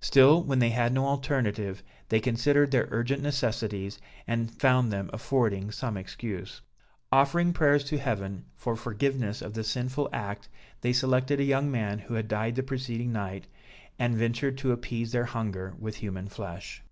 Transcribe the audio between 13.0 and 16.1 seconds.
night, and ventured to appease their hunger with